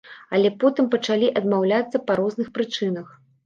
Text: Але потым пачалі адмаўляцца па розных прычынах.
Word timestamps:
Але 0.37 0.51
потым 0.63 0.87
пачалі 0.95 1.29
адмаўляцца 1.43 2.05
па 2.09 2.19
розных 2.23 2.53
прычынах. 2.61 3.17